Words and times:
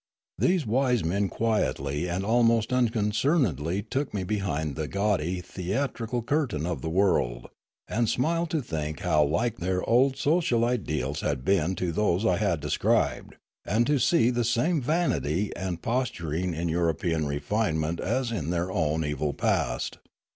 These 0.39 0.65
wise 0.65 1.03
men 1.03 1.29
quietly 1.29 2.09
and 2.09 2.25
almost 2.25 2.73
unconcernedly 2.73 3.83
took 3.83 4.15
me 4.15 4.23
behind 4.23 4.75
the 4.75 4.87
gaudy 4.87 5.41
theatrical 5.41 6.23
curtain 6.23 6.65
of 6.65 6.81
the 6.81 6.89
world, 6.89 7.49
and 7.87 8.09
smiled 8.09 8.49
to 8.49 8.63
think 8.63 9.01
how 9.01 9.23
like 9.23 9.57
their 9.57 9.87
old 9.87 10.17
social 10.17 10.65
ideals 10.65 11.21
had 11.21 11.45
been 11.45 11.75
to 11.75 11.91
those 11.91 12.25
I 12.25 12.37
had 12.37 12.59
described, 12.61 13.35
and 13.63 13.85
to 13.85 13.99
see 13.99 14.31
the 14.31 14.43
same 14.43 14.81
vanity 14.81 15.55
and 15.55 15.83
postur 15.83 16.33
ing 16.35 16.55
in 16.55 16.67
European 16.67 17.27
refinement 17.27 17.99
as 17.99 18.31
in 18.31 18.49
their 18.49 18.71
own 18.71 19.05
evil 19.05 19.35
past. 19.35 19.99